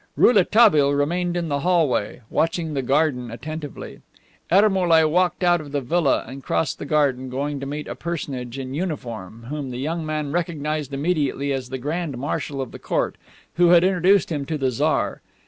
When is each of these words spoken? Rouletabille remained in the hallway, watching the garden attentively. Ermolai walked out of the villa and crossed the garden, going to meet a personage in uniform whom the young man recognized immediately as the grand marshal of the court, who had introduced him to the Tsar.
Rouletabille 0.15 0.95
remained 0.95 1.37
in 1.37 1.47
the 1.47 1.59
hallway, 1.59 2.21
watching 2.31 2.73
the 2.73 2.81
garden 2.81 3.29
attentively. 3.29 4.01
Ermolai 4.51 5.03
walked 5.03 5.43
out 5.43 5.61
of 5.61 5.73
the 5.73 5.79
villa 5.79 6.25
and 6.27 6.41
crossed 6.43 6.79
the 6.79 6.87
garden, 6.87 7.29
going 7.29 7.59
to 7.59 7.67
meet 7.67 7.87
a 7.87 7.93
personage 7.93 8.57
in 8.57 8.73
uniform 8.73 9.43
whom 9.51 9.69
the 9.69 9.77
young 9.77 10.03
man 10.03 10.31
recognized 10.31 10.91
immediately 10.91 11.51
as 11.53 11.69
the 11.69 11.77
grand 11.77 12.17
marshal 12.17 12.63
of 12.63 12.71
the 12.71 12.79
court, 12.79 13.15
who 13.57 13.67
had 13.67 13.83
introduced 13.83 14.31
him 14.31 14.43
to 14.47 14.57
the 14.57 14.71
Tsar. 14.71 15.21